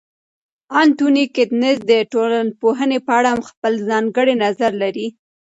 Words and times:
انتوني 0.79 1.23
ګیدنز 1.35 1.77
د 1.91 1.93
ټولنپوهنې 2.11 2.99
په 3.07 3.11
اړه 3.19 3.31
خپل 3.49 3.73
ځانګړی 3.89 4.33
نظر 4.43 4.71
لري. 4.81 5.07